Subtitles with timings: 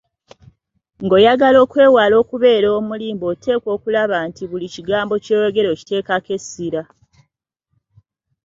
[1.03, 6.81] Ng'oyagala okwewala okubeera omulimba oteekwa okulaba nti buli kigambo ky'oyogera okiteekako essira.